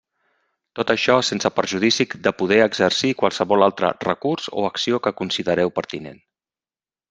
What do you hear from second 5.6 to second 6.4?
pertinent.